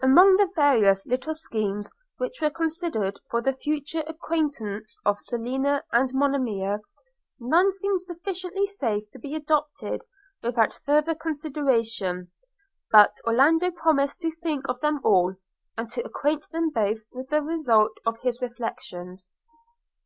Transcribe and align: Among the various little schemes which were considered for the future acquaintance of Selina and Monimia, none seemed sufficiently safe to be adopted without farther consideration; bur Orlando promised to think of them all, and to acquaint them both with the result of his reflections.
Among 0.00 0.36
the 0.36 0.48
various 0.56 1.06
little 1.06 1.34
schemes 1.34 1.90
which 2.16 2.40
were 2.40 2.48
considered 2.48 3.20
for 3.30 3.42
the 3.42 3.52
future 3.52 4.02
acquaintance 4.06 4.98
of 5.04 5.18
Selina 5.20 5.84
and 5.92 6.10
Monimia, 6.14 6.80
none 7.38 7.70
seemed 7.74 8.00
sufficiently 8.00 8.64
safe 8.64 9.10
to 9.10 9.18
be 9.18 9.34
adopted 9.34 10.06
without 10.42 10.72
farther 10.72 11.14
consideration; 11.14 12.30
bur 12.90 13.08
Orlando 13.26 13.70
promised 13.70 14.20
to 14.20 14.30
think 14.30 14.66
of 14.70 14.80
them 14.80 15.00
all, 15.04 15.34
and 15.76 15.90
to 15.90 16.00
acquaint 16.02 16.48
them 16.50 16.70
both 16.70 17.00
with 17.12 17.28
the 17.28 17.42
result 17.42 17.92
of 18.06 18.18
his 18.20 18.40
reflections. 18.40 19.30